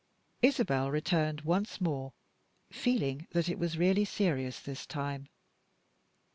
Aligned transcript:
Isabel 0.41 0.89
returned 0.89 1.41
once 1.41 1.79
more, 1.79 2.13
feeling 2.71 3.27
that 3.33 3.47
it 3.49 3.59
was 3.59 3.77
really 3.77 4.03
serious 4.03 4.59
this 4.59 4.87
time. 4.87 5.29